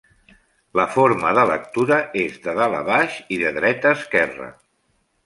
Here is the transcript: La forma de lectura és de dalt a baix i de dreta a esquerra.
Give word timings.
La 0.79 0.85
forma 0.93 1.33
de 1.39 1.43
lectura 1.51 1.99
és 2.21 2.39
de 2.47 2.55
dalt 2.61 2.79
a 2.79 2.79
baix 2.87 3.19
i 3.37 3.39
de 3.43 3.53
dreta 3.59 3.93
a 3.93 3.99
esquerra. 3.99 4.49